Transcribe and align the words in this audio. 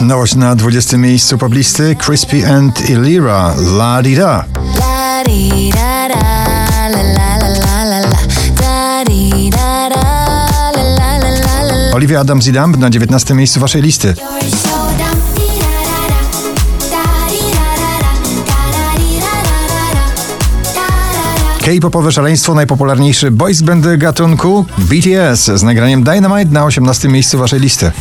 Nowość 0.00 0.34
na 0.34 0.54
20 0.54 0.98
miejscu 0.98 1.38
poblisty 1.38 1.96
Crispy 1.96 2.48
and 2.48 2.90
Ilira 2.90 3.54
La 3.58 4.02
Di 4.02 4.16
Da. 4.16 4.44
Olivia 11.92 12.20
Adams 12.20 12.46
i 12.46 12.52
Dumb 12.52 12.78
na 12.78 12.90
19 12.90 13.34
miejscu 13.34 13.60
waszej 13.60 13.82
listy. 13.82 14.14
K-popowe 21.66 22.12
szaleństwo, 22.12 22.54
najpopularniejszy 22.54 23.30
boys 23.30 23.62
band 23.62 23.86
gatunku 23.96 24.64
BTS 24.78 25.44
z 25.44 25.62
nagraniem 25.62 26.04
Dynamite 26.04 26.50
na 26.50 26.64
18 26.64 27.08
miejscu 27.08 27.38
waszej 27.38 27.60
listy. 27.60 27.92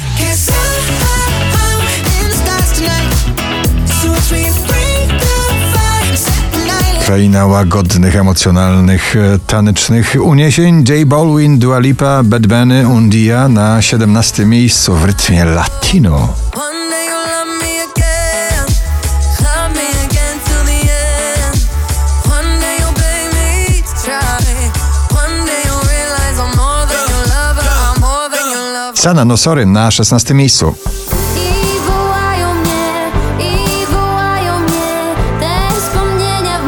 Kraina 7.06 7.46
łagodnych, 7.46 8.16
emocjonalnych, 8.16 9.16
e, 9.16 9.40
tanecznych 9.48 10.16
uniesień 10.22 10.84
J 10.90 11.08
Balwin, 11.08 11.60
Dua 11.60 11.80
Lipa, 11.80 12.24
Bad 12.24 12.48
Bunny, 12.48 12.88
Undia 12.88 13.50
na 13.50 13.82
17 13.82 14.46
miejscu 14.46 14.96
w 14.96 15.06
rytmie 15.06 15.46
latino. 15.46 16.34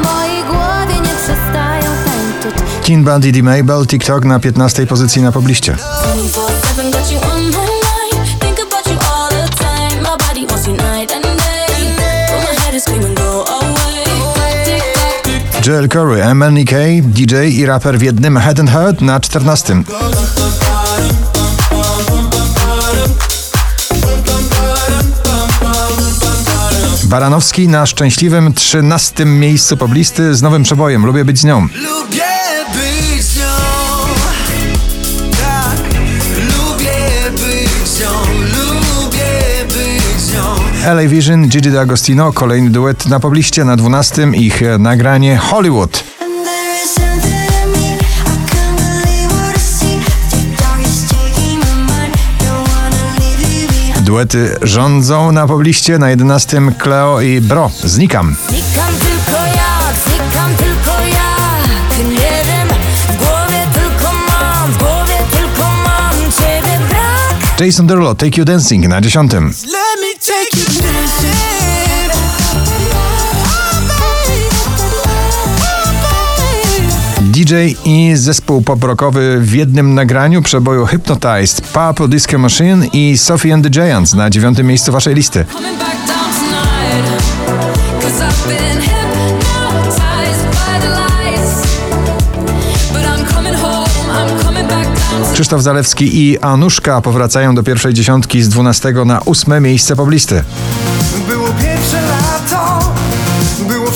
Mojej 0.04 0.44
głowie 0.44 0.96
nie 0.96 1.16
przestają 1.24 1.84
tańczyć. 2.06 2.64
Teen 2.88 3.04
Bundy, 3.04 3.32
D. 3.32 3.44
Mabel, 3.44 3.86
TikTok 3.88 4.26
na 4.26 4.40
15 4.40 4.88
pozycji 4.88 5.22
na 5.22 5.32
pobliście. 5.32 5.76
24/7 5.76 6.92
got 6.92 7.12
you 7.12 7.20
on 7.34 7.42
my 7.42 7.50
mind. 7.50 8.40
Think 8.40 8.60
about 8.60 8.88
you 8.88 9.00
all 9.12 9.30
the 9.30 9.50
time. 9.56 10.02
My 10.02 10.18
body 10.28 10.48
wants 10.50 10.68
you 10.68 10.74
night 10.74 11.12
and 11.12 11.24
day. 11.24 11.96
But 12.28 12.50
my 12.50 12.62
head 12.62 12.76
is 12.76 12.84
screaming, 12.84 13.16
go 13.16 13.46
away. 13.48 14.04
Tick 14.66 14.84
tock. 14.94 15.66
Joel 15.66 15.90
Corey, 15.90 16.22
MNEK, 16.36 17.02
DJ 17.02 17.36
i 17.36 17.66
raper 17.66 17.98
w 18.00 18.02
jednym 18.02 18.38
Head 18.38 18.60
and 18.60 18.70
Heart 18.70 19.02
na 19.02 19.20
14. 19.20 19.84
Baranowski 27.08 27.68
na 27.68 27.86
szczęśliwym 27.86 28.54
13 28.54 29.26
miejscu 29.26 29.78
poblisty 29.78 30.36
z 30.36 30.42
nowym 30.42 30.64
przebojem 30.64 31.06
Lubię 31.06 31.26
być 31.26 31.40
z 31.40 31.44
nią. 31.44 31.62
Lubię 31.62 32.24
być 32.74 33.24
z 33.24 33.38
nią 33.38 33.44
Tak, 35.32 35.78
lubię 36.40 37.32
być 37.32 37.88
z 37.88 38.00
nią 38.00 38.10
Lubię 38.40 39.66
być 39.68 40.22
z 40.22 40.34
nią 40.34 40.94
LA 40.94 41.08
Vision, 41.08 41.48
Gigi 41.48 41.72
D'Agostino, 41.72 42.34
kolejny 42.34 42.70
duet 42.70 43.06
na 43.06 43.20
pobliście 43.20 43.66
na 43.66 43.76
12. 43.76 44.28
Ich 44.34 44.62
nagranie 44.80 45.38
Hollywood. 45.38 46.07
Duety 54.08 54.56
rządzą 54.62 55.32
na 55.32 55.48
pobliście 55.48 56.00
na 56.00 56.10
11. 56.10 56.62
Cleo 56.80 57.22
i 57.22 57.42
Bro. 57.42 57.72
Znikam. 57.84 58.36
Znikam 58.50 58.94
tylko 59.00 59.46
ja, 59.56 59.80
znikam 60.06 60.56
tylko 60.56 60.92
ja. 60.92 61.36
Ty 61.98 62.04
nie 62.04 62.18
wiem, 62.20 62.68
w 63.10 63.18
głowie 63.18 63.68
tylko 63.74 64.14
mam, 64.14 64.72
w 64.72 64.78
głowie 64.78 65.14
tylko 65.32 65.64
mam 65.64 66.32
ciebie 66.32 66.80
brak. 66.90 67.60
Jason 67.60 67.88
Derulo, 67.88 68.16
Take 68.16 68.38
You 68.38 68.46
Dancing 68.46 68.88
na 68.88 69.02
10. 69.02 69.32
DJ 77.48 77.76
i 77.86 78.12
zespół 78.16 78.62
pop-rockowy 78.62 79.40
w 79.42 79.54
jednym 79.54 79.94
nagraniu 79.94 80.42
przeboju 80.42 80.86
Hypnotized, 80.86 81.62
Purple 81.62 82.08
Disco 82.08 82.38
Machine 82.38 82.88
i 82.94 83.18
Sophie 83.18 83.54
and 83.54 83.64
the 83.64 83.70
Giants 83.70 84.14
na 84.14 84.30
dziewiątym 84.30 84.68
miejscu 84.68 84.92
waszej 84.92 85.16
listy. 85.16 85.46
Krzysztof 95.34 95.62
Zalewski 95.62 96.22
i 96.22 96.40
Anuszka 96.40 97.02
powracają 97.02 97.56
do 97.56 97.64
pierwszej 97.64 97.94
dziesiątki 97.94 98.44
z 98.44 98.50
12 98.50 98.94
na 99.06 99.22
ósme 99.26 99.62
miejsce 99.62 99.96
poblisty. 99.96 100.44
Było 101.28 101.48
pierwsze 101.48 102.02
lato 102.02 102.94
Było 103.68 103.92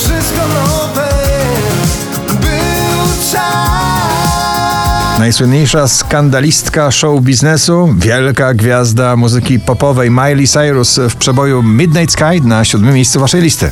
Najsłynniejsza 5.21 5.87
skandalistka 5.87 6.91
show 6.91 7.21
biznesu, 7.21 7.93
wielka 7.97 8.53
gwiazda 8.53 9.15
muzyki 9.15 9.59
popowej 9.59 10.11
Miley 10.11 10.47
Cyrus 10.47 10.99
w 11.09 11.15
przeboju 11.15 11.63
Midnight 11.63 12.11
Sky 12.11 12.41
na 12.43 12.65
siódmym 12.65 12.93
miejscu 12.93 13.19
waszej 13.19 13.41
listy. 13.41 13.71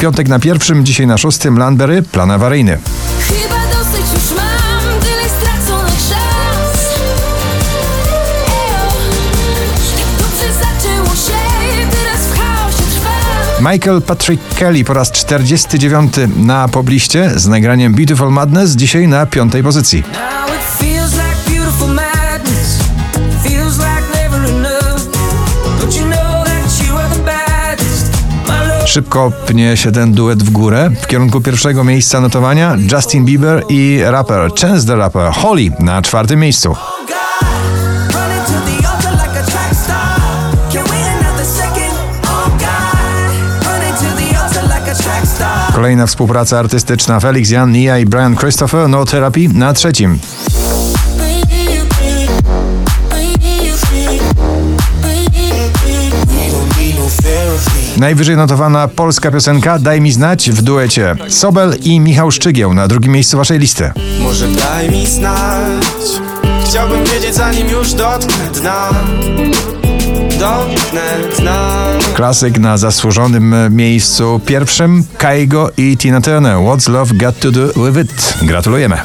Piątek 0.00 0.28
na 0.28 0.38
pierwszym, 0.38 0.84
dzisiaj 0.86 1.06
na 1.06 1.18
szóstym, 1.18 1.58
Landberry, 1.58 2.02
plan 2.02 2.30
awaryjny. 2.30 2.78
Michael 13.72 14.02
Patrick 14.02 14.54
Kelly 14.54 14.84
po 14.84 14.94
raz 14.94 15.12
49 15.12 16.12
na 16.36 16.68
pobliście 16.68 17.30
z 17.36 17.46
nagraniem 17.46 17.94
Beautiful 17.94 18.30
Madness, 18.30 18.70
dzisiaj 18.70 19.08
na 19.08 19.26
piątej 19.26 19.62
pozycji. 19.62 20.02
Szybko 28.86 29.32
pnie 29.46 29.76
się 29.76 29.92
ten 29.92 30.12
duet 30.12 30.42
w 30.42 30.50
górę. 30.50 30.90
W 31.02 31.06
kierunku 31.06 31.40
pierwszego 31.40 31.84
miejsca 31.84 32.20
notowania 32.20 32.76
Justin 32.92 33.24
Bieber 33.24 33.62
i 33.68 34.00
raper 34.04 34.50
Chance 34.60 34.86
the 34.86 34.96
Rapper 34.96 35.32
Holly 35.32 35.70
na 35.78 36.02
czwartym 36.02 36.40
miejscu. 36.40 36.76
Kolejna 45.76 46.06
współpraca 46.06 46.58
artystyczna 46.58 47.20
Felix 47.20 47.50
Jan, 47.50 47.72
Nia 47.72 47.98
i 47.98 48.06
Brian 48.06 48.36
Christopher 48.36 48.88
No 48.88 49.04
Therapy 49.04 49.48
na 49.54 49.72
trzecim. 49.72 50.18
Najwyżej 57.96 58.36
notowana 58.36 58.88
polska 58.88 59.30
piosenka 59.30 59.78
Daj 59.78 60.00
mi 60.00 60.12
znać 60.12 60.50
w 60.50 60.62
duecie 60.62 61.16
Sobel 61.28 61.74
i 61.82 62.00
Michał 62.00 62.30
Szczygieł 62.30 62.74
na 62.74 62.88
drugim 62.88 63.12
miejscu 63.12 63.36
waszej 63.36 63.58
listy. 63.58 63.90
Może 64.20 64.48
daj 64.48 64.90
mi 64.90 65.06
znać 65.06 65.84
Chciałbym 66.64 67.04
wiedzieć 67.04 67.34
zanim 67.34 67.68
już 67.68 67.92
dotknę 67.92 68.50
dna 68.54 68.90
Klasyk 72.14 72.58
na 72.58 72.76
zasłużonym 72.76 73.54
e, 73.54 73.70
miejscu 73.70 74.40
pierwszym 74.46 75.04
Kaigo 75.18 75.70
i 75.76 75.96
Tina 75.96 76.20
Turner. 76.20 76.56
What's 76.56 76.90
Love 76.90 77.14
Got 77.14 77.38
to 77.38 77.52
Do 77.52 77.66
With 77.66 77.98
It? 77.98 78.38
Gratulujemy. 78.42 78.96